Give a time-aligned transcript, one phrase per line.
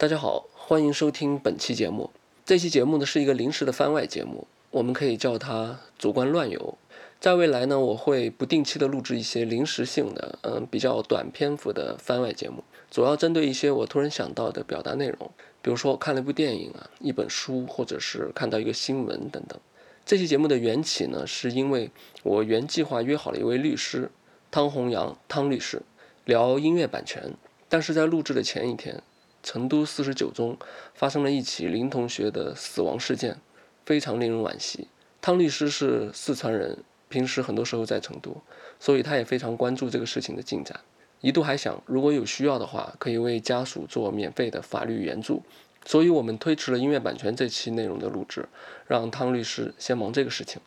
[0.00, 2.08] 大家好，欢迎收听本期节目。
[2.46, 6.78] 这期节目呢是一个临时的番外节目，我们可以叫它“主观乱游”。
[7.20, 19.60] 在未来呢，我会不定期的录制一些临时性的，嗯，比较短篇幅的番外节目，主要针对一些我突然想到的表达内容，比如说看了一部电影啊、一本书，或者是看到一个新闻等等。
[20.06, 21.90] 这期节目的缘起呢，是因为
[22.22, 24.10] 我原计划约好了一位律师
[24.50, 25.82] 汤洪阳汤律师
[26.24, 27.34] 聊音乐版权，
[27.68, 29.02] 但是在录制的前一天。
[29.42, 30.56] 成都四十九中
[30.94, 33.38] 发生了一起林同学的死亡事件，
[33.84, 34.88] 非常令人惋惜。
[35.20, 38.36] 汤律师是四川人，平时很多时候在成都，
[38.78, 40.80] 所以他也非常关注这个事情的进展。
[41.20, 45.42] 一度还想，如果有需要的话，可以为家属做免费的法律援助。
[45.84, 48.48] 所以我们推迟了音乐版权这期内容的录制，
[48.86, 50.60] 让汤律师先忙这个事情。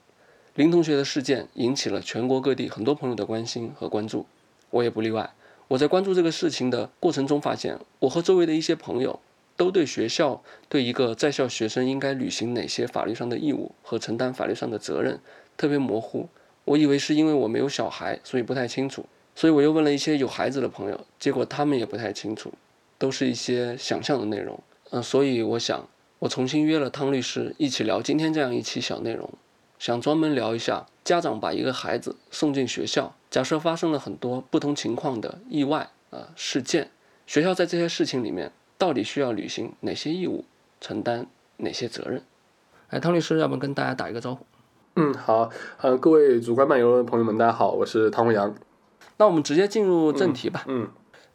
[0.56, 4.26] 林同学的事件引起了全国各地很多朋友的关心和关注，
[4.70, 5.34] 我也不例外。
[5.70, 9.20] 我在关注这个事情的过程中，发现我和周围的一些朋友
[9.56, 15.20] 都对学校对一个在校学生应该履行哪些法律上的义务和承担法律上的责任
[15.56, 16.28] 特别模糊。
[16.66, 19.06] 我以为是因为我没有小孩，所以不太清楚。
[19.36, 22.54] 所以我又问了一些有孩子的朋友，结果他们也不太清楚，
[22.98, 24.60] 都是一些想象的内容。
[24.92, 25.88] 嗯，所以我想，
[26.20, 29.30] 我重新约了汤律师一起聊今天这样一期小内容。
[29.84, 36.90] 想专门聊一下，家长把一个孩子送进学校，假设发生了很多不同情况的意外啊事件，
[37.28, 40.46] 学校在这些事情里面到底需要履行哪些义务，
[40.80, 42.24] 承担哪些责任？
[42.92, 44.46] 哎，汤律师，要不跟大家打一个招呼？
[44.96, 45.50] 嗯，好，
[45.82, 48.56] 呃，各位主观漫游的朋友们，大家好，我是汤宏阳。
[49.18, 50.64] 那我们直接进入正题吧。
[50.70, 50.88] 嗯。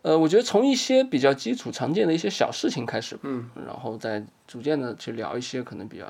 [0.02, 6.06] 呃，我觉得从一些比较基础、常见的一些小事情开始，嗯，然后再逐渐的去聊一些可能比较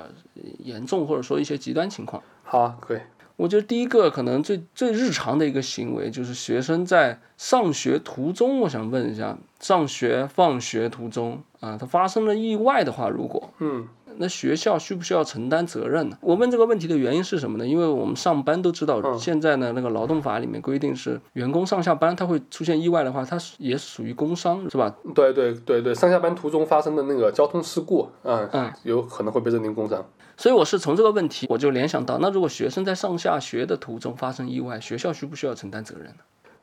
[0.59, 2.21] 严重或者说一些极端情况。
[2.43, 2.99] 好，可以。
[3.35, 13.87] 我觉得第一个可能最最日常的一个行为就是学生在上学途中，我想问一下，上学放学途中啊，他发生了意外的话，如果，嗯。
[14.17, 16.17] 那学校需不需要承担责任呢？
[16.21, 17.65] 我问这个问题的原因是什么呢？
[17.65, 24.95] 因为我们上班都知道，现在呢那个劳动法里面规定是员工上下班他会出现意外的话，他是也属于工伤，是吧？
[25.13, 30.05] 对对对对，上下班途中发生的那个交通事故，嗯嗯，有可能会被认定工伤。
[30.37, 36.21] 所以我是从这个问题我就联想到，那如果学生在上下学的途中发生意外，学校需不需要承担责任呢？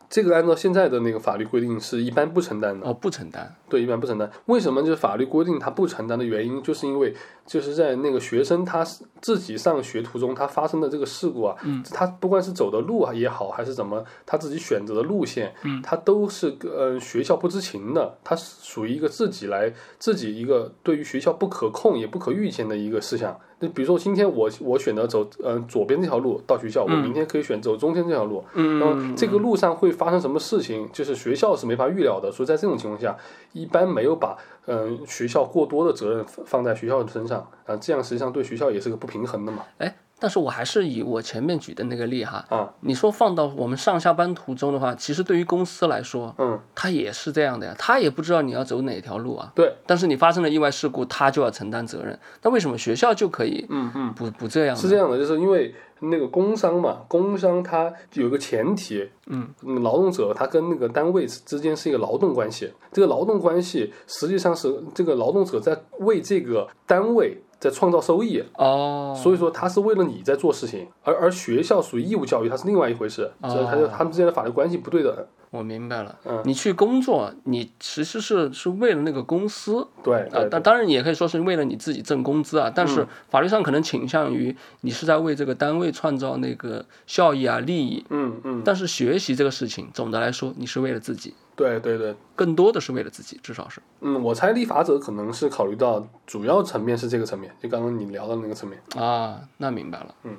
[0.09, 3.55] 这个按照现在的那个法律规定是一般不承担的哦，不承担。
[3.69, 4.31] 对，一般不承担。
[4.47, 7.13] 为什么就是法律规定他不承担的原因，就是因为
[7.45, 8.85] 就是在那个学生他
[9.21, 23.37] 自己上学途中他发生的这个事故啊，嗯，他不管是走的路啊也好，还是怎么他自己选择的路线，嗯，他都是呃学校不知情的，他属于一个自己来自己一个对于学校不可控也不可预见的一个事项。
[23.59, 33.17] 那比如说今天我我选择走呃左边这条路到学校，我明天可以选走中间这条路，嗯，那么这个路上会发生什么事情，就是学校是没法预料的，所以在这种情况下，
[33.53, 34.37] 一般没有把
[34.67, 39.63] 嗯学校过多的责任放在学校的身上啊，这样实际上对学校也是个不平衡的嘛。
[39.79, 39.97] 哎。
[40.19, 54.75] 但是我还是以我前面举的那个例哈，啊，你说放到我们上下班途中的话，其实对于公司来说，嗯，他也是这样的呀，他也不知道你要走哪条路啊，对，但是你发生了意外事故，他就要承担责任，那为什么学校就可以，嗯嗯，不不这样？
[54.75, 59.49] 是这样的，就是因为那个工伤嘛，工伤它有个前提，嗯，
[59.83, 67.43] 劳动者他跟那个单位之间是一个劳动关系，这个劳动关系实际上是这个劳动者在为这个单位。
[67.59, 68.43] 在创造收益。
[68.55, 75.29] 哦，所以说他是为了你在做事情，而而学校属于义务教育，它是另外一回事，所以他就他们之间的法律关系不对的。
[75.51, 91.33] 我明白了，嗯，你去工作，你其实是是为了那个公司，对啊，但当然你也可以说是为了你自己挣工资啊，但是法律上可能倾向于你是在为这个单位创造那个效益啊利益，嗯嗯，但是学习这个事情，总的来说你是为了自己。
[91.57, 93.81] 对对对，更多的是为了自己，至少是。
[94.01, 100.15] 嗯，我猜立法者可能是考虑到主要层面是这个层面，就刚刚你聊的那个层面啊，那明白了。
[100.25, 100.37] 嗯。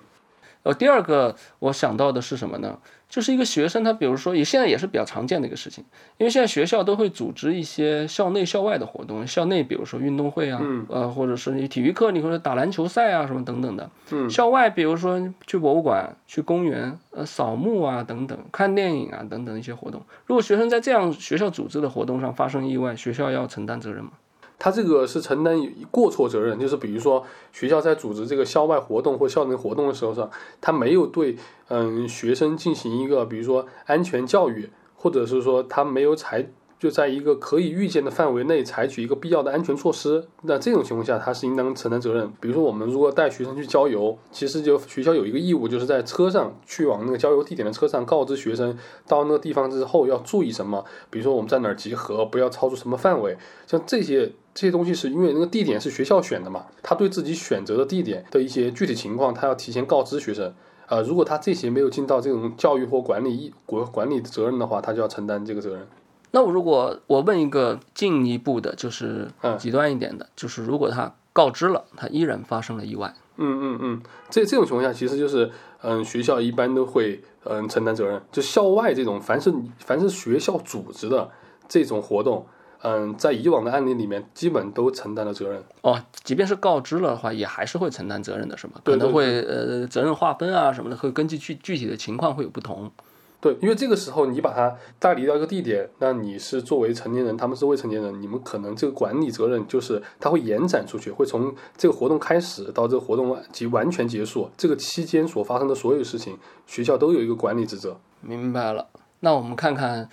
[0.64, 2.78] 呃，第二个我想到的是什么呢？
[3.10, 5.84] 就是一个学生，他比如说也现在也是比较常见的一个事情，
[6.18, 9.26] 因为现在学校都会组织一些校内校外的活动。
[9.26, 13.90] 校内比如说运动会啊，呃，或者是你体育课，你或者打篮球赛啊什么等等的。
[14.12, 14.30] 嗯。
[14.30, 20.02] 校外比如说去博物馆、去公园、呃扫墓啊等等，看电影啊等等一些活动。
[20.26, 24.12] 如果学生在这样学校组织的活动上发生意外，学校要承担责任吗？
[24.60, 25.56] 他这个是承担
[25.92, 31.38] 过错责任，就是比如说学校在组织这个校外活动或校内活动的时候上，他没有对
[31.70, 36.50] 嗯学生进行一个比如说安全教育，或者是说他没有采。
[36.80, 42.32] 就在一个可以预见的范围内采取一个必要的安全措施，那这种情况下他是应当承担责任。
[42.40, 48.78] 比如说，我们如果带学生去郊游，其实就学校有一个义务，就是在车上去往那个郊游地点的车上告知学生
[49.08, 50.86] 到那个地方之后要注意什么。
[51.10, 60.52] 比如说我们在哪儿集合，不要超出什么范围，像这些这些东西是因为那个地点是学校选的嘛，他对自己选择的地点的一些具体情况，他要提前告知学生。
[60.88, 65.88] 呃，如果他这些没有尽到这种教育或管理义国管理的责任的话，他就要承担这个责任。
[66.32, 74.02] 那我如果我问一个进一步的，就是嗯极端一点的，就是如果他告知了，他依然发生了意外，嗯嗯嗯，
[74.32, 75.52] 这这种情况下，其实就是
[75.84, 78.20] 嗯，学校一般都会嗯承担责任。
[78.32, 81.30] 就校外这种，凡是凡是学校组织的
[81.68, 82.44] 这种活动，
[82.82, 85.64] 嗯，在以往的案例里面，基本都承担了责任。
[85.82, 88.74] 哦，即便是告知了的话，也还是会承担责任的，是吗？
[88.84, 92.92] 可能会呃责任划分啊什么的，会根据具具体的情况会有不同。
[93.40, 106.36] 对，因为这个时候你把他带离到一个地点，那你是作为成年人，他们是未成年人，你们可能这个管理责任就是它会延展出去，会从这个活动开始到这个活动及完全结束，这个期间所发生的所有事情，
[106.66, 108.00] 学校都有一个管理职责。
[108.22, 108.88] 明白了。
[109.22, 110.08] 那我们看看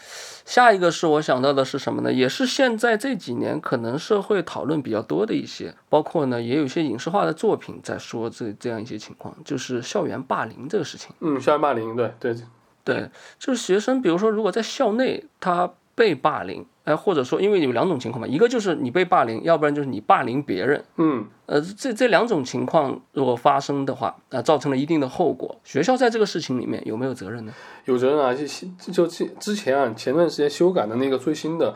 [0.46, 2.12] 下一个是我想到的是什么呢？
[2.12, 11.10] 也是现在这几年可能社会讨论比较多的一些，包括呢也有一些影视化的作品在说这这样一些情况，就是校园霸凌这个事情。
[11.20, 12.34] 嗯，校园霸凌，对对，
[12.82, 20.84] 对，就是学生，比如说如果在校内他被霸凌，哎，或者说因为有两种情况嘛，一个就是你被霸凌，要不然就是你霸凌别人。
[20.96, 21.26] 嗯。
[21.46, 27.52] 呃，这这两种情况如果发生的话，呃，造成了一定的后果，学校在这个事情里面有没有责任呢？
[27.84, 28.46] 有责任啊，就
[28.90, 31.74] 就之之前啊，前段时间修改的那个最新的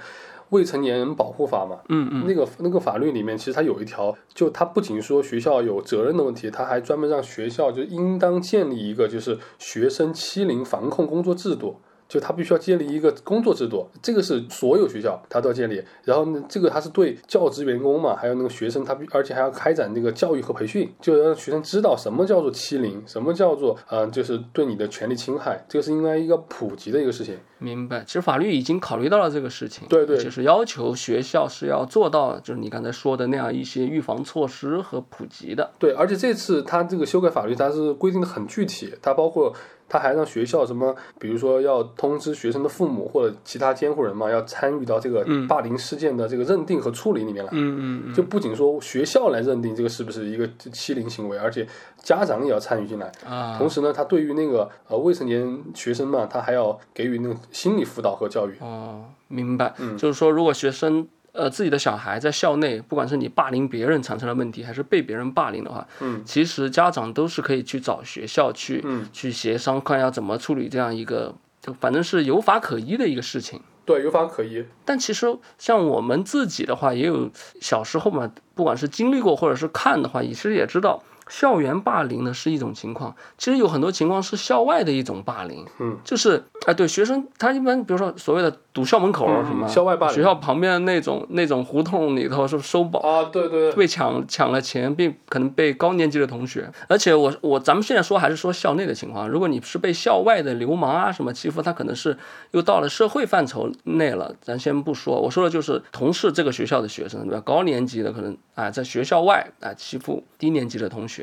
[0.49, 11.79] 未成年人保护法嘛，嗯嗯，那个那个法律里面，其实它有一条，就它不仅说学校有责任的问题，它还专门让学校就应当建立一个就是学生欺凌防控工作制度。
[12.09, 15.83] 就他必须要建立一个工作制度，这个是所有学校他都要建立。
[16.05, 27.37] 然后呢，这个他是对教职员工嘛，还有那个学生，他必而且还要开展那个教育和培训，就让学生知道什么叫做欺凌，什么叫做呃，就是对你的权利侵害，这个是应该一个普及的一个事情。
[27.59, 28.05] 明白。
[28.07, 35.71] 其实法律已经考虑到了这个事情，对对就是要求学校是要做到，就是你刚才说的那样一些预防措施和普及的。
[35.79, 39.53] 对，而且这次他这个修改法律，它是规定的很具体，它包括
[39.88, 47.50] 他还让学校什么，比如说要通知学生的父母或者其他监护人嘛，要参与到这个霸凌事件的这个认定和处理里面来。
[47.52, 51.67] 嗯嗯就不仅说学校来认定这个是不是一个欺凌行为，而且
[52.02, 53.11] 家长也要参与进来。
[53.26, 58.55] 啊，同时呢，他对于那个呃未成年学生嘛，他还要给予那个心理辅导和教育。
[58.61, 59.75] 哦，明白。
[59.96, 61.08] 就是说，如果学生
[61.38, 71.32] 呃自己的小孩在校内，不管是你霸凌别人产生了问题，还是被别人霸凌的话，嗯，其实家长都是可以去找学校去、嗯去协商，看要怎么处理这样一个，
[71.62, 73.61] 就反正是有法可依的一个事情。
[73.85, 74.64] 对，有法可依。
[74.85, 77.31] 但其实像我们自己的话，也有
[77.61, 81.02] 小时候嘛，不管是经历过或者是看的话，其实也知道。
[81.29, 90.15] 校园霸凌呢是一种情况，其实有很多情况是校外的一种霸凌，嗯，就是哎、对学生他一般比如说所谓的堵校门口什么、嗯校外霸凌。
[90.15, 93.01] 学校旁边那种那种胡同里头是收保？
[93.01, 93.59] 啊，对对。
[93.59, 102.17] 对，被抢抢了钱，并可能被高年级的同学，而且我我咱们现在说还是说校内的情况，如果你是被校外的流氓啊什么欺负，他可能是
[102.52, 107.41] 又到了社会范畴内了，咱先不说，我说的就是同是这个学校的学生，对吧？
[107.45, 111.18] 高年级的可能啊在学校外啊欺负低年级的同学，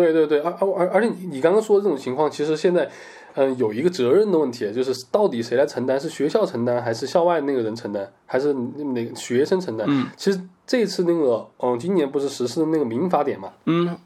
[0.00, 2.88] 对对对，而而而而且你你刚刚说的这种情况，其实现在，
[3.34, 5.98] 嗯、有一个责任的问题，就是到底谁来承担？
[5.98, 9.86] 是学校承担，还是校外那个人承担，还是哪个学生承担？
[9.88, 13.52] 嗯，其实这次那个，嗯，今年不是实施的那个民法典嘛？
[13.66, 13.96] 嗯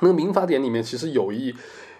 [0.00, 1.54] 那个民法典里面其实有一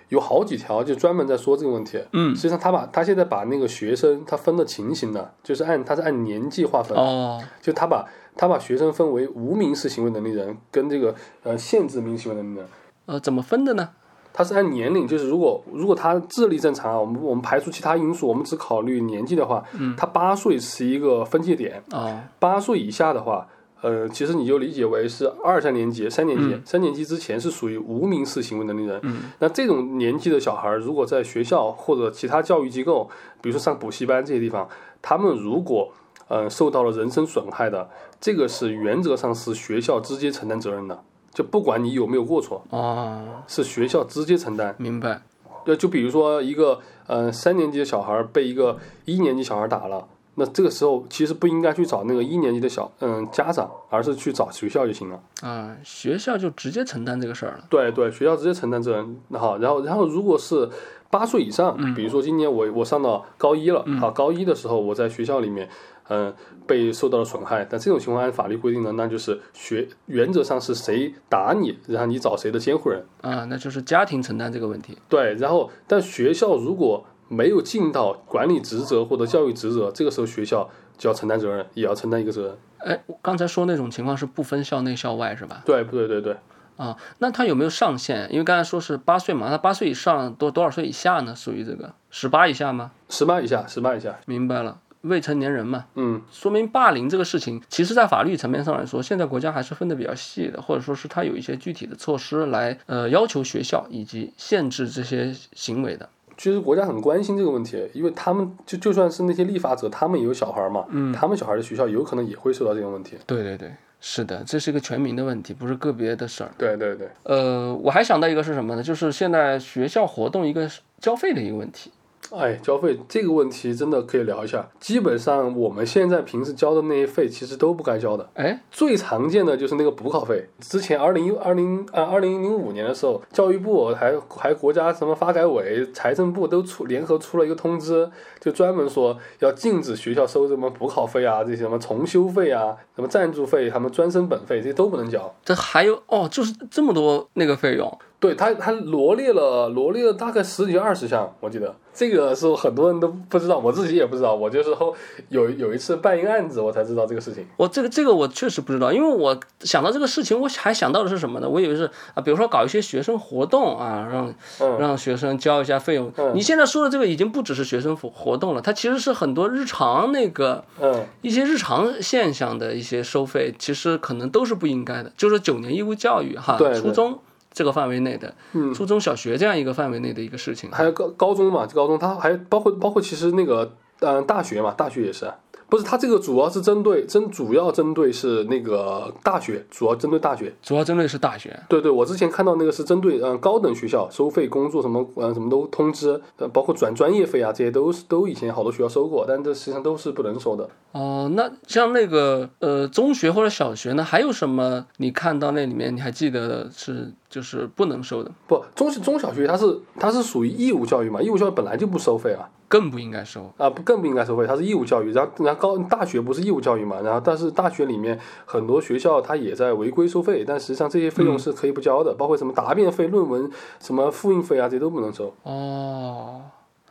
[0.09, 2.03] 有好几条，就专门在说这个问题。
[2.13, 8.05] 嗯实际上他把他现在把那个学生他分的情形呢，就是按他是按年纪划分，哦就他把
[8.37, 12.67] 他把学生分为无民事行为能力人跟这个呃限制民事行为能力人。
[13.12, 13.90] 呃怎么分的呢？
[14.33, 23.47] 他是按年龄，就是如果如果他智力正常啊，我们我们排除其他因素，我们只考虑年纪的话，嗯，他八岁是一个分界点，啊八岁以下的话，
[23.83, 28.99] 呃，其实你就理解为是二三年级、三年级，三年级之前是属于无民事行为能力人。
[29.02, 33.11] 嗯，那这种年纪的小孩儿，如果在学校或者其他教育机构，
[33.42, 34.66] 比如说上补习班这些地方，
[35.02, 35.92] 他们如果
[36.28, 41.02] 呃受到了人身损害的，这个是原则上是学校直接承担责任的，
[41.33, 44.75] 就不管你有没有过错，啊，是学校直接承担。
[44.79, 45.23] 明白。
[45.65, 55.21] 对，就比如说一个呃三年级的小孩被一个一年级小孩打了，那这个时候其实不应该去找那个一年级的小嗯家长，而是去找学校就行了。
[55.41, 57.65] 啊，学校就直接承担这个事儿了。
[57.71, 59.17] 对对，学校直接承担责任。
[59.29, 60.69] 那好，然后然后如果是
[61.12, 65.69] 八岁以上，比如说今年我我上到高一了，好，高一的时候我在学校里面，
[66.09, 66.35] 嗯、
[66.66, 73.04] 被受到了损害，但这种情况按法律规定呢，那就是学原则上是谁打你，然后你找谁的监护人。
[73.21, 74.97] 啊，那就是家庭承担这个问题。
[75.07, 82.57] 对，然后但学校如果没有尽到管理职责或者教育职责，这个时候学校就要承担责任，也要承担一个责任。
[82.78, 85.62] 哎，刚才说那种情况是不分校内校外是吧？
[85.66, 86.35] 对，对，对，对。
[86.76, 88.26] 啊，那他有没有上限？
[88.33, 91.35] 因为刚才说是八岁嘛，那八岁以上多多少岁以下呢？
[91.37, 92.93] 属于这个十八以下吗？
[93.09, 94.19] 十八以下，十八以下。
[94.26, 95.87] 明白了，未成年人嘛。
[95.95, 106.09] 嗯，说明霸凌这个事情，其实在法律层面上来说，现在国家还是分得比较细的，或者说是它有一些具体的措施来呃要求学校以及限制这些行为的。
[106.38, 113.17] 其实国家很关心这个问题，因为他们就就算是那些立法者，他们也有小孩嘛，嗯，他们小孩的学校有可能也会受到这个问题。
[113.26, 113.73] 对对对，
[114.04, 116.50] 是的，这是一个全民的问题，不是个别的事儿。
[116.59, 117.09] 对对对。
[117.23, 118.82] 呃，我还想到一个是什么呢？
[118.82, 120.68] 就是现在学校活动一个
[121.00, 121.92] 交费的一个问题。
[122.33, 124.69] 哎，交费这个问题真的可以聊一下。
[124.81, 128.29] 基本上我们现在平时交的那些费，其实都不该交的。
[128.35, 130.49] 哎，最常见的就是那个补考费。
[130.61, 138.11] 之前二零一二零啊二零零五年的时候，教育部还还国家什么发改委、财政部都出联合出了一个通知，
[138.41, 145.35] 就专门说要禁止学校收什么补考费啊，这些什么重修费啊、什么赞助费、他们专升本费这些都不能交。
[145.45, 147.99] 这还有哦，就是这么多那个费用。
[148.19, 154.95] 对他，他罗列了罗列了大概十几二十项，我记得这个是很多人都不知道，我自己也不知道，我就是后
[155.29, 157.47] 有有一次办一个案子，我才知道这个事情。
[157.57, 161.49] 我这个这个我确实不知道，因为我想到这个事情，我还想到的是什么呢？
[161.49, 161.85] 我以为是
[162.15, 166.11] 啊，比如说搞一些学生活动啊，让让学生交一下费用。
[166.35, 175.13] 你现在说的这个已经不只是学生活活动了，它其实是很多日常那个嗯一些日常现象的一些收费，其实可能都是不应该的。
[175.17, 177.19] 就是九年义务教育哈，对初中。
[177.52, 185.30] 这个范围内的，嗯，初中小学这样一个范围内的一个事情，还有高高中嘛，高中它还包括包括其实那个嗯大学嘛，大学也是。
[185.73, 191.59] 不是，它这个主要是针对针，主要针对是那个大学，主要针对大学，主要针对是大学。
[191.67, 196.21] 对对，我之前看到那个是针对嗯高等学校收费工作什么嗯什么都通知，
[196.52, 200.69] 包括转专业费啊这些都是都以前好多学校收过，但这实际上都是不能收的。
[200.93, 208.31] 哦，那像那个呃中学或者小学呢，还有什么你看到那里面你还记得的是就是不能收的？
[208.47, 212.47] 不，中中小学它是它是属于义务教育嘛，义务教育本来就不收费啊。
[212.73, 215.12] 更不应该收啊，不更不应该收费，它是义务教育。
[215.12, 217.02] 然后，然后高大学不是义务教育嘛？
[217.02, 225.35] 然后，但是大学里面很多学校它也在违规收费，但实际上这些费用是可以不交的，包括什么答辩费、论文什么复印费啊，这些都不能收。
[225.43, 226.41] 哦，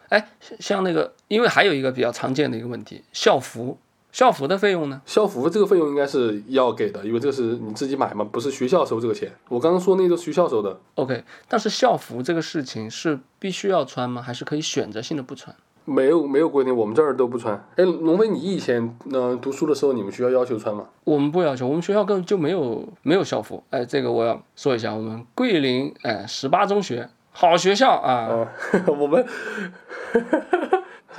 [0.09, 3.79] 哎，像那个，因为还有一个比较常见的一个问题，校服，
[4.11, 5.01] 校服的费用呢？
[5.07, 9.31] 校服这个费用应该是要给的，因为这是你自己买嘛，不是学校收这个钱。
[9.49, 10.79] 我刚刚说那个学校收的。
[10.93, 14.21] OK，但是校服这个事情是必须要穿吗？
[14.21, 15.55] 还是可以选择性的不穿？
[15.85, 17.55] 没有没有规定，我们这儿都不穿。
[17.75, 20.85] 哎，龙飞，你以前呃读书的时候，你们学校要求穿吗？
[21.03, 23.63] 我们不要求，我们学校根本就没有没有校服。
[23.71, 28.11] 哎，这个我要说一下，我们桂林哎十八中学好学校啊。
[28.11, 28.47] 啊，
[28.87, 29.25] 我们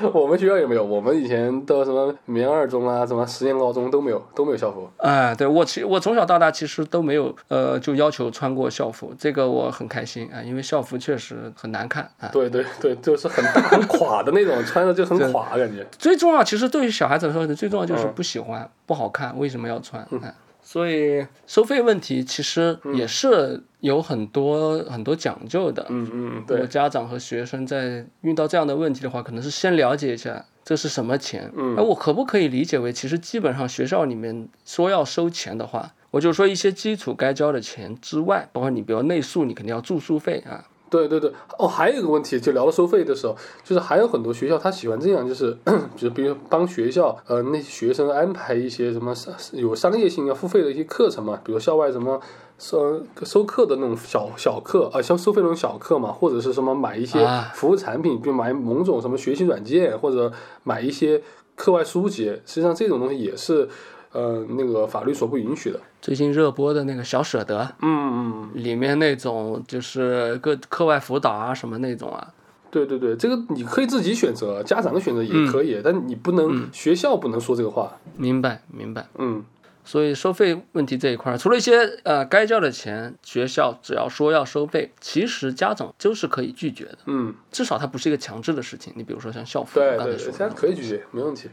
[0.12, 4.88] 我们学校也没有，我们以前的什么棉二中啊，什么实验高中都没有，都没有校服。
[4.98, 12.28] 哎，对我其我从小到大其实都没有呃就要求穿过校服，这个我很开心啊，因为校服确实很难看啊。
[12.32, 15.86] 对对对，就是很大很垮的那种，穿着就很垮感觉。
[15.98, 20.02] 最重要，其实对于小孩子来说，最重要就是不喜欢、不好看，为什么要穿？
[20.22, 20.34] 哎，
[20.72, 25.84] 所以收费问题其实也是有很多、很多讲究的。
[25.90, 31.52] 嗯嗯，对，家长和学生在遇到这样的问题的话，可能是先了解一下这是什么钱。
[31.54, 40.64] 嗯而我可不可以理解为，其实基本上学校里面说要收钱的话，我就说一些基础该交的钱之外，包括你比如内宿，你肯定要住宿费啊。
[40.92, 41.32] 对对对。
[41.58, 43.34] 哦，还有一个问题，就聊到收费的时候，
[43.64, 45.56] 就是还有很多学校他喜欢这样，就是
[45.96, 52.20] 就是比如帮学校呃那些学生安排一些什么商有商业性要付费的一些课程嘛，比如校外什么。
[52.58, 60.30] 收收课的那种小小课啊，像收费那种小课嘛，或者是什么买一些啊服务产品，比如买某种什么学习软件，或者
[60.62, 61.20] 买一些
[61.56, 63.68] 课外书籍，实际上这种东西也是，
[64.12, 65.80] 呃，那个法律所不允许的。
[66.00, 72.32] 最近热播的那个小舍得，嗯嗯，里面那种就是各课外辅导啊什么那种啊，
[72.70, 77.98] 对对对，这个你可以自己选择，家长的选择也可以，但你不能、学校不能说这个话。
[78.16, 79.06] 明白明白。
[79.18, 79.44] 嗯，
[79.84, 88.92] 所以收费问题这一块儿，除了一些呃该交的钱，学校只要说要收费，其实家长就是可以拒绝的，嗯，至少它不是一个强制的事情。
[88.96, 91.48] 你比如说像校服，对对对，可以拒绝，没问题。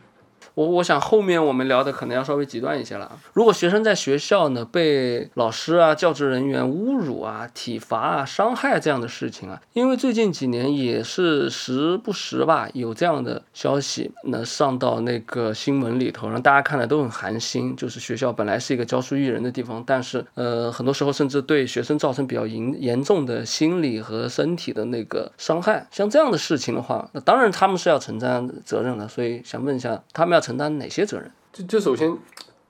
[0.60, 3.18] 我我想后面我们聊的可能要稍微极端一些了。
[3.34, 17.76] 如果学生在学校呢被老师啊、教职人员侮辱啊、体罚啊、伤害这样的事情啊，因为最近几年也是时不时吧有这样的消息，那上到那个新闻里头，让大家看来都很寒心。
[17.76, 25.88] 就是学校本来是一个教书育人的地方，但是呃很多时候甚至对学生造成比较严严重的心理和身体的那个伤害。
[25.92, 29.08] 像这样的事情的话，那当然他们是要承担责任的。
[29.08, 30.30] 所以想问一下，他们。
[30.30, 31.32] 们要承担哪些责任？
[31.54, 32.18] 就就首先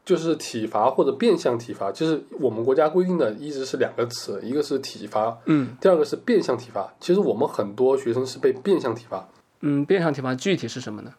[0.04, 6.94] 就是体罚或者变相体罚，就是我们国家规定的一直是两个词，一个是体罚，嗯第二个是变相体罚。
[7.00, 9.30] 其实我们很多学生是被变相体罚，
[9.62, 11.14] 嗯，变相体罚具体是什么呢？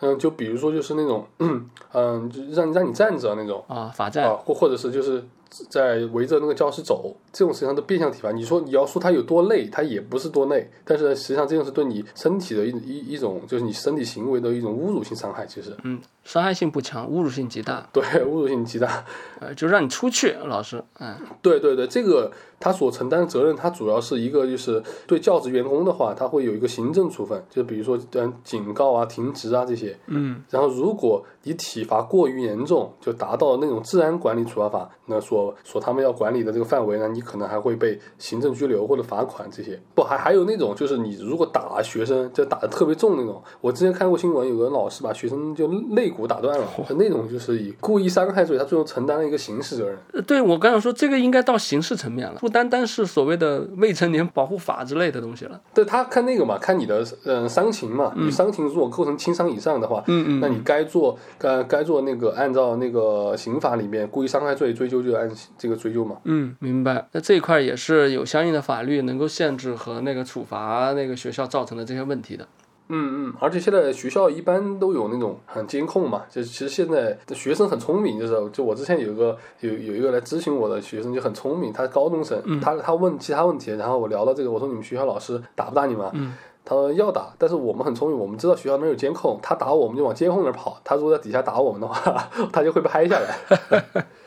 [0.00, 4.24] 嗯，就比如说就是那种，嗯，就让让你站着那种啊，罚站。
[4.24, 5.22] 啊，或或者是就是
[5.68, 8.32] 在围着那个教室走，这种实际上的变相体罚。
[8.32, 15.46] 你说你要说它有多累，它也不是多累，但是实际上这种是对你身体的一一一种，就是你身体行为的一种侮辱性伤害。
[15.46, 19.04] 其实，嗯，伤害性不强，侮辱性极大，对，侮辱性极大。
[19.40, 29.96] 呃，就让你出去，老师，嗯对对对，这个他所承担的责任，他主要是一个就是对教职员工的话，他会有一个行政处分，就比如说嗯警告啊、停职啊这些。
[30.06, 35.20] 嗯然后如果你体罚过于严重，就达到那种治安管理处罚法那
[35.62, 39.78] 所所他们要管理的这个范围呢，你可能还会被行政拘留或者罚款这些。
[39.94, 43.42] 不，还还有那种就是你如果打学生，就打的特别重那种。
[43.60, 46.66] 我之前看过新闻，有个老师把学生就肋骨打断了，
[46.98, 49.98] 那种就是以故意伤害罪，他最后承担了一个刑事责任。
[50.14, 55.60] 呃对我刚想说，这个应该到刑事层面了，不单单是所谓的未成年保护法之类的东西了。
[55.74, 65.25] 对他看那个嘛，看你的嗯伤情嘛，你伤情如果构成轻伤以上的话，嗯嗯那你该做该该做那个按照那个刑法里面故意伤害罪追究就按
[65.58, 66.16] 这个追究嘛。
[66.24, 67.08] 嗯，明白。
[67.12, 72.46] 那这一块也是有相应的法律能够限制和那个处罚那个学校造成的这些问题的。
[72.88, 86.08] 嗯嗯，而且现在学校一般都有那种很监控嘛，就其实现在的学生很聪明，就是就我之前有一个有有一个来咨询我的学生就很聪明，他是高中生，他他问其他问题，然后我聊到这个，我说你们学校老师打不打你们？
[86.14, 86.34] 嗯
[86.68, 94.04] 他说要打，但是我们很聪明，我们知道学校那儿有监控，他打我们就往监控那儿跑，他如果在底下打我们的话， 他就会被拍下来。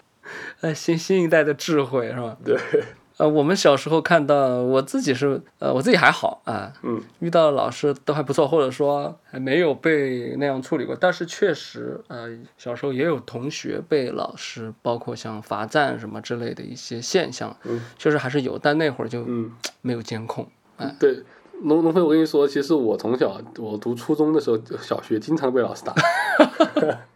[0.61, 2.37] 呃，新新一代的智慧是吧？
[2.43, 2.57] 对，
[3.17, 10.95] 呃，我们小时候看到，我自己是呃，我自己还好啊，嗯，遇到的老师都还不错，或者说还没有被那样处理过。
[10.95, 20.47] 但是确实，呃，小时候也有同学被老师，包括像罚站什么之类的一些现象，嗯确实还是有，但那会儿就嗯，没有监控。
[20.77, 21.23] 哎对。
[21.61, 25.93] 龙龙飞，我跟你说，其实我从小，我读初中的时候，小学经常被老师打。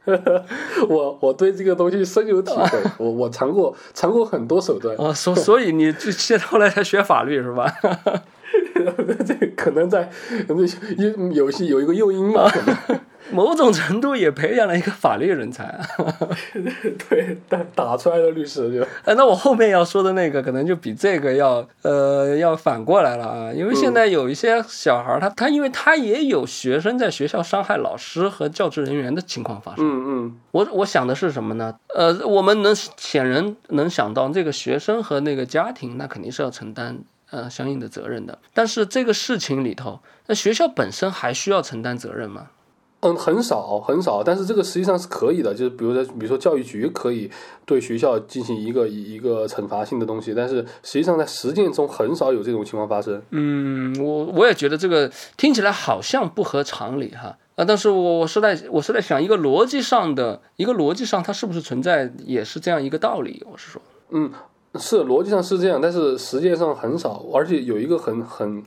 [0.89, 7.73] 我我对这个东西深有体会，我我尝过尝过很多手段，哦，所所以你就现在后来才学法律是吧？
[9.25, 10.09] 这可能在
[10.97, 12.51] 有有些有一个诱因吧，
[13.33, 15.85] 某种程度也培养了一个法律人才啊。
[17.09, 29.85] 对打打出来的律师就呃，那我后面要说的那个可能就比这个要呃要反过来了啊，因为现在有一些小孩儿他他因为他也有学生在学校伤害老师和教职人员的情况发生。
[29.85, 29.91] 嗯
[30.25, 31.73] 嗯我我想的是什么呢？
[31.95, 36.99] 呃，我们能显然能想到这个学生和那个家庭，那肯定是要承担
[37.31, 38.37] 呃相应的责任的。
[38.53, 42.47] 但是这个事情里头，那学校本身还需要承担责任吗？
[43.03, 47.29] 嗯，很少很少，但是这个实际上是可以的，就是比如说比如说教育局可以
[47.65, 53.21] 对学校进行一个一个惩罚性的东西，但是实际上在实践中很少有这种情况发生。
[53.31, 63.43] 嗯，我我也觉得这个听起来好像不合常理哈啊，但是我我是在我是在想一个逻辑上的一个逻辑上，它是不是存在也是这样一个道理？
[63.51, 64.31] 我是说，嗯，
[64.75, 68.63] 是逻辑上是这样，但是实践上很少，而且有一个很很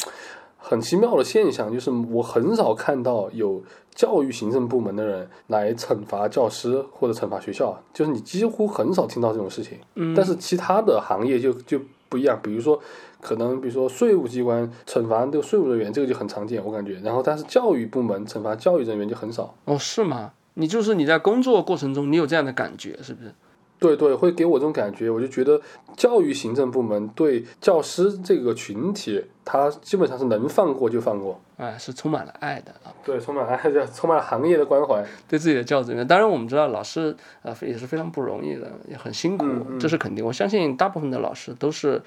[0.68, 3.62] 很奇妙的现象，就是我很少看到有
[3.94, 9.79] 教育行政部门的人来惩罚教师或者惩罚学校，就是你几乎很少听到这种事情。
[9.94, 12.81] 嗯，但是其他的行业就就不一样，比如说
[13.20, 16.94] 可能比如说税务机关惩罚这个税务人员，这个就很常见，我感觉。
[17.05, 19.55] 然后但是教育部门惩罚教育人员就很少。
[19.66, 20.33] 哦是吗？
[20.55, 23.33] 你就是你在工作过程中，你有这样的感觉是不是？
[23.79, 25.61] 对对，会给我这种感觉，我就觉得
[25.96, 31.40] 教育行政部门对教师这个群体，他基本上是能放过就放过。
[31.56, 33.56] 哎，是充满了爱的啊，对，充满爱，
[33.94, 35.02] 充满了行业的关怀。
[35.26, 36.06] 对自己的教职人员。
[36.06, 40.22] 当然，我们知道老师呃也是非常不容易的，也很辛苦，嗯嗯这是肯定。
[40.26, 42.02] 我相信大部分的老师都是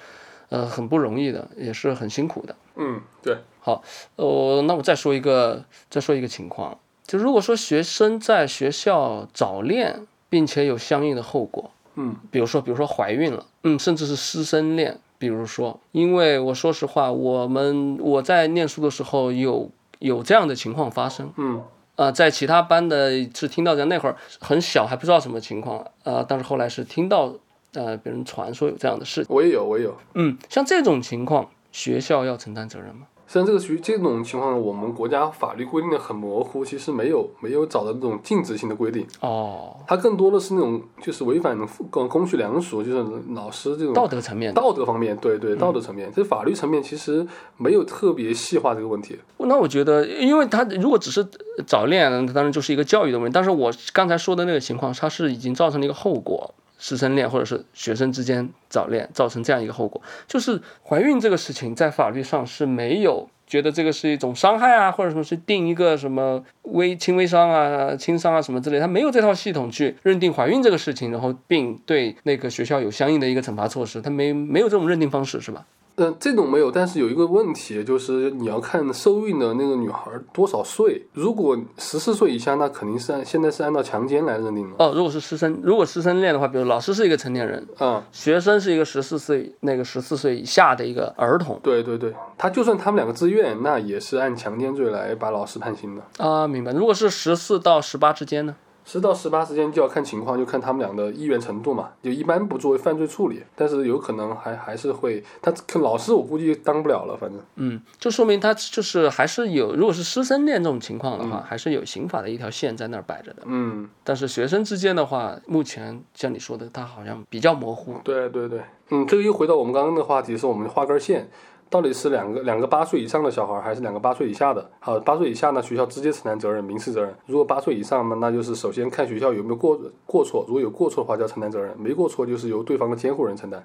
[0.50, 2.56] 呃很不容易的，也是很辛苦的。
[2.76, 3.82] 嗯，对，好，
[4.18, 21.62] 呃，那我再说一个，再说一个情况，就如果说学生在学校早恋，并且有相应的后果，嗯比如说，比如说怀孕了，嗯，甚至是师生恋，比如说，因为我说实话，我们我在念书的时候有有这样的情况发生，嗯
[21.96, 27.34] 啊、在其他班的是听到在，那会儿很小，还不知道什么情况，呃，但是后来是听到
[27.74, 29.94] 呃别人传说有这样的事情，我也有，我也有。
[30.14, 33.06] 嗯，像这种情况，学校要承担责任吗？
[33.30, 41.56] 实际上这个属于这种情况，我们国家法律规定的很模糊，其实没有没有找到那种禁止性的规定，哦，它更多的是那种就是违反
[41.92, 44.52] 公公序良俗，就是老师这种道德层面。
[44.56, 47.24] 道德方面，对对，道德层面，这法律层面其实
[47.58, 49.20] 没有特别细化这个问题。
[49.38, 51.24] 那我觉得，因为他如果只是
[51.68, 53.34] 早恋，那当然就是一个教育的问题。
[53.36, 75.66] 但是我刚才说的那个情况，它是已经造成了一个后果，师生恋或者是学生之间早恋，造成这样一个后果，就是怀孕这个事情在法律上是没有觉得这个是一种伤害啊，或者说是定一个什么微轻微伤啊、轻伤啊什么之类，他没有这套系统去认定怀孕这个事情，然后并对那个学校有相应的一个惩罚措施，他没没有这种认定方式是吧？
[76.00, 81.06] 嗯，这种没有，但是有一个问题，就是你要看受孕的那个女孩多少岁。
[81.12, 84.76] 如果十四岁以下，那肯定是按现在是按照强奸来认定的。
[84.80, 96.26] 哦，如果是师生，如果师生恋的话，比如老师是一个成年人，啊、学生是一个十四岁那个十四岁以下的一个儿童对对对，他就算他们两个自愿，那也是按强奸罪来把老师判刑的。
[96.26, 96.72] 啊，明白。
[96.72, 98.56] 如果是十四到十八之间呢？
[98.90, 101.92] 十到十八之间就要看情况，就看他们俩的意愿程度嘛。
[102.02, 107.40] 就一般不作为犯罪处理，但是有可能还还是会，他可老师我估计当不了了，反正。
[107.58, 113.44] 嗯，就说明他就是还是有，如果是师生恋这种情况的话，还是有刑法的一条线在那儿摆着的。
[113.46, 117.94] 嗯，但是学生之间的话，目前像你说的，他好像比较模糊。
[118.04, 121.30] 对对对，嗯，这个又回到我们刚刚的话题，是我们画根线，
[121.70, 124.70] 到底是两个两个八岁以上的小孩，还是两个八岁以下的？
[124.80, 133.64] 好，八岁以下呢，学校直接承担责任，民事责任；如果八岁以上嘛，那就是首先看学校有没有过过错，如果有过错的话，就要承担责任；没过错，就是由对方的监护人承担。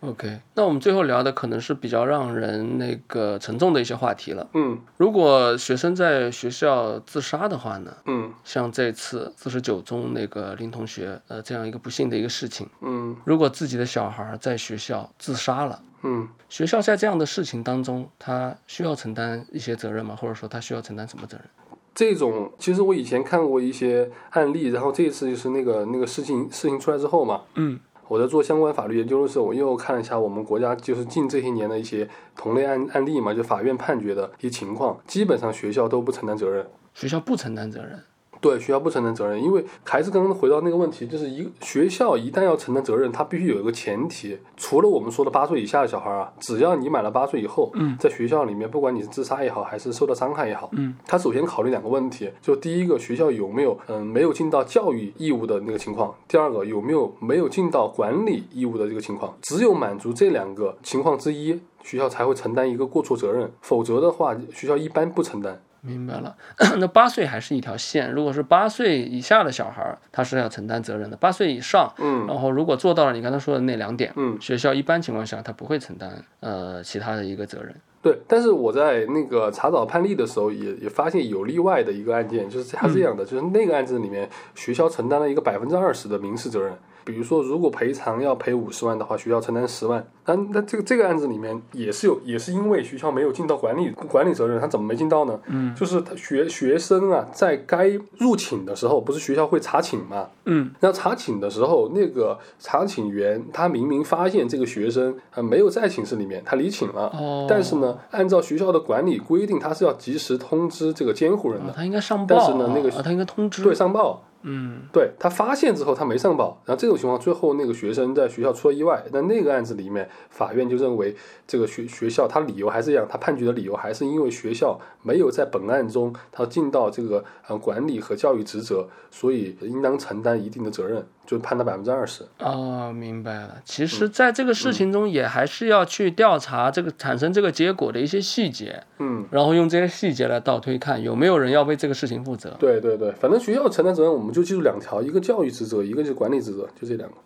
[0.00, 4.46] OK，那我们最后聊的可能是比较让人那个沉重的一些话题了。
[4.52, 7.90] 嗯如果学生在学校自杀的话呢？
[8.04, 20.14] 嗯像这次四十九中那个林同学，呃，这样一个不幸的一个事情，嗯如果自己的小孩在学校自杀了，嗯，学校在这样的事情当中，他需要承担一些责任吗？
[20.14, 21.46] 或者说他需要承担什么责任？
[21.94, 36.66] 这种其实我以前看过一些案例，然后这一次就是那个那个事情事情出来之后嘛，嗯我在做相关法律研究的时候，我又看了一下我们国家就是近这些年的一些同类案案例嘛，就法院判决的一些情况，基本上学校都不承担责任。
[36.92, 37.98] 学校不承担责任。
[38.44, 65.62] 对，学校不承担责任，因为还是刚刚回到那个问题，就是一学校一旦要承担责任，它必须有一个前提，除了我们说的八岁以下的小孩啊，只要你满了八岁以后，嗯在学校里面，不管你是自杀也好，还是受到伤害也好，嗯，他首先考虑两个问题，就第一个学校有没有嗯没有尽到教育义务的那个情况，第二个有没有没有尽到管理义务的这个情况，只有满足这两个情况之一，学校才会承担一个过错责任，否则的话，学校一般不承担。
[65.84, 66.34] 明白了，
[66.80, 68.10] 那八岁还是一条线。
[68.10, 74.38] 如果是八岁以下的小孩儿，他是要承担责任的；八岁以上，嗯然后如果做到了你刚才说的那两点，嗯。
[74.40, 77.74] 学校一般情况下他不会承担呃其他的一个责任。
[78.02, 86.72] 对，但是我在那个查找判例的时候也，也发现有例外的一个案件，就是他是这样的，就是那个案子里面，学校承担了一个百分之二十的民事责任。
[87.04, 90.04] 比如说，如果赔偿要赔五十万的话，学校承担十万。
[90.26, 95.38] 那那这个这个案子里面也是有，也是因为学校没有尽到管理管理责任，他怎么没尽到呢？
[95.48, 100.28] 嗯，就是他学学生啊，在该入寝的时候，不是学校会查寝嘛？
[100.46, 113.62] 嗯，那查寝的时候，那个查寝员他明明发现这个学生啊没有在寝室里面，他离寝了，哦但是呢，按照学校的管理规定，他是要及时通知这个监护人的，啊他应该上报，但是呢那个啊他应该通知。
[113.62, 114.22] 对，上报。
[114.44, 114.82] 嗯。
[114.92, 132.26] 对他发现之后，他没上报，然后这种情况，最后那个学生在学校出了意外，那那个案子里面，法院就认为这个学学校，他理由还是一样，他判决的理由还是因为学校没有在本案中他尽到这个呃管理和教育职责，所以应当承担一定的责任，就判他百分之二十。
[132.38, 133.56] 哦，明白了。
[133.64, 142.56] 其嗯实，在这个事情中，也还是要去调查这个产生这个结果的一些细节，嗯，然后用这些细节来倒推，看有没有人要为这个事情负责。
[142.58, 147.16] 对对对，反正学校承担责任，我们就记住两条，一个教育职责，一个就是管理职责，就这两个。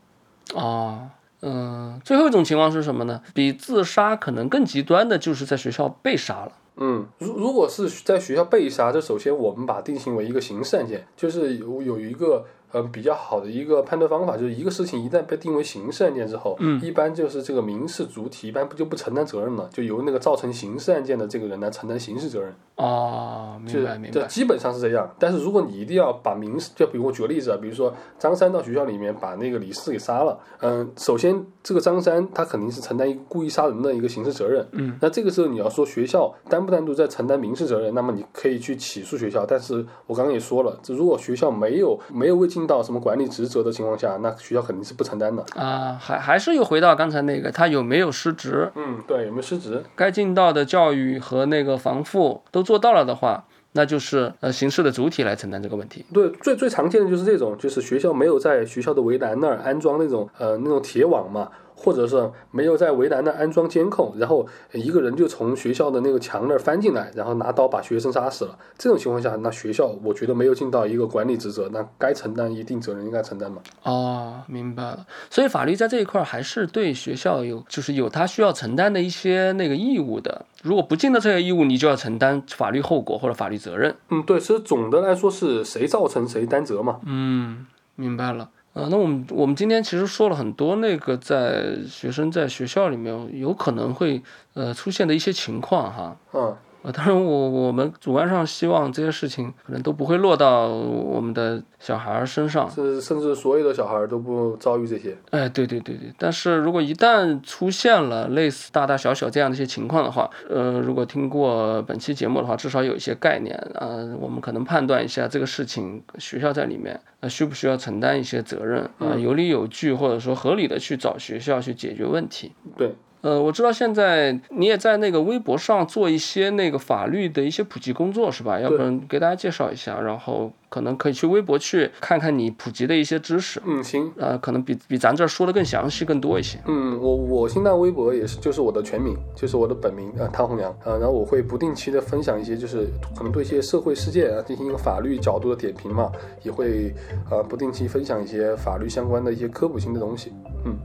[0.54, 1.08] 哦，
[1.42, 3.20] 嗯，最后一种情况是什么呢？
[3.34, 6.52] 比自杀可能更极端的，就是在学校被杀了。
[6.80, 24.20] 嗯，如如果是在学校被杀，这首先我们把它定性为一个刑事案件，就是有有一个呃比较好的一个判断方法，就是一个事情一旦被定为刑事案件之后，嗯一般就是这个民事主体一般不就不承担责任了，就由那个造成刑事案件的这个人来承担刑事责任，哦，明白明白。
[24.20, 25.08] 这基本上是这样。
[25.18, 39.44] 但是如果你一定要把民事，就比如我举个例子啊，比如说张三到学校里面把那个李四给杀了，嗯，首先这个张三他肯定是承担一个故意杀人的一个刑事责任，嗯，那这个时候你要说学校单不单独在承担民事责任，那么你可以去起诉学校。
[39.46, 45.44] 但是我刚刚也说了，这如果学校没有没有为尽尽到什么管理职责的情况下，那学校肯定是不承担的。
[45.54, 48.70] 啊，还还是又回到刚才那个，他有没有失职？
[48.74, 49.82] 嗯，对，有没有失职？
[49.94, 56.04] 该尽到的教育和那个防护都做到了的话，那就是呃形式的主体来承担这个问题。
[56.12, 61.48] 对，最最常见的就是这种，就是学校没有在学校的围栏那儿安装那种呃那种铁网嘛，
[61.80, 68.58] 或者是没有在围栏那安装监控，然后一个人就从学校的那个墙那儿翻进来，然后拿刀把学生杀死了。
[68.76, 73.62] 这种情况下，那学校我觉得没有尽到一个管理职责，那该承担一定责任应该承担嘛。
[73.84, 75.06] 哦，明白了。
[75.30, 80.44] 所以法律在这一块儿还是对学校有，就是有他需要承担的一些那个义务的。
[80.62, 83.94] 如果不尽到这些义务，你就要承担法律后果或者法律责任。
[84.10, 86.98] 嗯，对，其实总的来说是谁造成谁担责嘛。
[87.06, 88.48] 嗯，明白了。
[88.74, 94.22] 啊、那我们我们今天其实说了很多那个在学生在学校里面有可能会
[94.54, 96.16] 呃出现的一些情况哈。
[96.32, 102.70] 嗯，呃，当然我我们主观上希望这些事情可能都不会落到我们的小孩儿身上。
[102.70, 105.16] 是甚至所有的小孩儿都不遭遇这些。
[105.30, 122.52] 哎，对对对对，但是如果一旦出现了类似大大小小这样的一些情况的话，呃，如果听过本期节目的话，至少有一些概念啊、呃我们可能判断一下这个事情学校在里面呃需不需要承担一些责任啊、呃有理有据或者说合理的去找学校去解决问题。
[122.76, 128.60] 对，呃，我知道现在你也在那个微博上做一些那个法律的一些普及工作，是吧？
[128.60, 134.12] 要不然给大家介绍一下，然后可能可以去微博去看看你普及的一些知识，嗯，行。
[134.16, 136.58] 呃，可能比比咱这儿说的更详细、更多一些。
[136.66, 146.94] 嗯，我我新浪微博也是，就是我的全名，就是我的本名啊、呃汤红阳啊、呃然后我会不定期的分享一些，就是可能对一些社会事件啊进行一个法律角度的点评嘛，也会
[147.30, 150.32] 呃不定期分享一些法律相关的一些科普性的东西。
[150.64, 150.76] 嗯，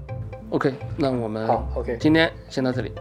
[0.54, 2.92] OK，那我们好，OK，今天先到这里。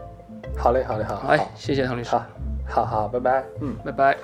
[0.57, 2.25] 好嘞，好嘞，好，好，哎，谢谢唐律师，好，
[2.67, 3.77] 好好，拜拜，嗯。
[3.85, 4.17] 拜拜。